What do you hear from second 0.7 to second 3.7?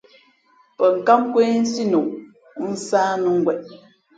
Pαnkǎm nkwésí noʼ, nsāh nʉ̌ ngweʼ.